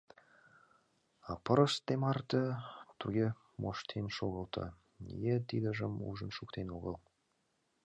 [1.29, 2.43] А пырыс тымарте
[2.99, 3.27] туге
[3.61, 4.65] моштен шогылто—
[5.05, 6.95] нигӧ тидыжым ужын шуктен огыл.